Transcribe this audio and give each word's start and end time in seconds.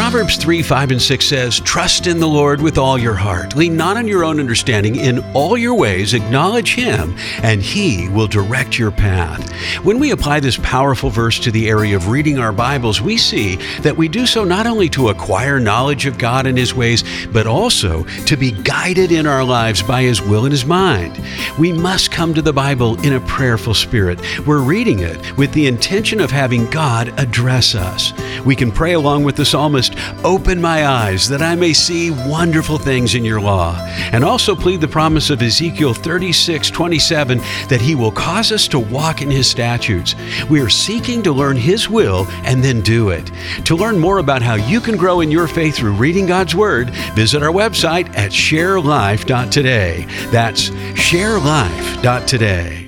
Proverbs 0.00 0.38
3 0.38 0.62
5 0.62 0.92
and 0.92 1.02
6 1.02 1.26
says, 1.26 1.60
Trust 1.60 2.06
in 2.06 2.20
the 2.20 2.26
Lord 2.26 2.62
with 2.62 2.78
all 2.78 2.98
your 2.98 3.14
heart. 3.14 3.54
Lean 3.54 3.76
not 3.76 3.98
on 3.98 4.08
your 4.08 4.24
own 4.24 4.40
understanding. 4.40 4.96
In 4.96 5.18
all 5.34 5.58
your 5.58 5.74
ways, 5.74 6.14
acknowledge 6.14 6.74
Him, 6.74 7.14
and 7.42 7.60
He 7.60 8.08
will 8.08 8.26
direct 8.26 8.78
your 8.78 8.90
path. 8.90 9.52
When 9.84 9.98
we 9.98 10.10
apply 10.10 10.40
this 10.40 10.56
powerful 10.56 11.10
verse 11.10 11.38
to 11.40 11.50
the 11.50 11.68
area 11.68 11.94
of 11.96 12.08
reading 12.08 12.38
our 12.38 12.50
Bibles, 12.50 13.02
we 13.02 13.18
see 13.18 13.56
that 13.82 13.98
we 13.98 14.08
do 14.08 14.24
so 14.24 14.42
not 14.42 14.66
only 14.66 14.88
to 14.88 15.10
acquire 15.10 15.60
knowledge 15.60 16.06
of 16.06 16.16
God 16.16 16.46
and 16.46 16.56
His 16.56 16.74
ways, 16.74 17.04
but 17.30 17.46
also 17.46 18.04
to 18.24 18.38
be 18.38 18.52
guided 18.52 19.12
in 19.12 19.26
our 19.26 19.44
lives 19.44 19.82
by 19.82 20.00
His 20.00 20.22
will 20.22 20.46
and 20.46 20.52
His 20.52 20.64
mind. 20.64 21.22
We 21.58 21.72
must 21.72 22.10
come 22.10 22.32
to 22.32 22.42
the 22.42 22.54
Bible 22.54 22.98
in 23.04 23.12
a 23.12 23.20
prayerful 23.20 23.74
spirit. 23.74 24.18
We're 24.46 24.62
reading 24.62 25.00
it 25.00 25.36
with 25.36 25.52
the 25.52 25.66
intention 25.66 26.22
of 26.22 26.30
having 26.30 26.70
God 26.70 27.12
address 27.20 27.74
us. 27.74 28.14
We 28.46 28.56
can 28.56 28.72
pray 28.72 28.94
along 28.94 29.24
with 29.24 29.36
the 29.36 29.44
psalmist, 29.44 29.89
Open 30.24 30.60
my 30.60 30.86
eyes 30.86 31.28
that 31.28 31.42
I 31.42 31.54
may 31.54 31.72
see 31.72 32.10
wonderful 32.10 32.78
things 32.78 33.14
in 33.14 33.24
your 33.24 33.40
law. 33.40 33.76
And 34.12 34.24
also 34.24 34.54
plead 34.54 34.80
the 34.80 34.88
promise 34.88 35.30
of 35.30 35.42
Ezekiel 35.42 35.94
36 35.94 36.70
27 36.70 37.38
that 37.68 37.80
he 37.80 37.94
will 37.94 38.12
cause 38.12 38.52
us 38.52 38.68
to 38.68 38.78
walk 38.78 39.22
in 39.22 39.30
his 39.30 39.48
statutes. 39.48 40.14
We 40.48 40.60
are 40.60 40.68
seeking 40.68 41.22
to 41.22 41.32
learn 41.32 41.56
his 41.56 41.88
will 41.88 42.26
and 42.44 42.62
then 42.62 42.80
do 42.80 43.10
it. 43.10 43.30
To 43.64 43.76
learn 43.76 43.98
more 43.98 44.18
about 44.18 44.42
how 44.42 44.54
you 44.54 44.80
can 44.80 44.96
grow 44.96 45.20
in 45.20 45.30
your 45.30 45.46
faith 45.46 45.76
through 45.76 45.92
reading 45.92 46.26
God's 46.26 46.54
Word, 46.54 46.90
visit 47.14 47.42
our 47.42 47.52
website 47.52 48.08
at 48.16 48.30
sharelife.today. 48.30 50.06
That's 50.30 50.70
sharelife.today. 50.70 52.79